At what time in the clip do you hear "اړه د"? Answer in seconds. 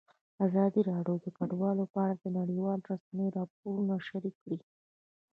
2.03-2.25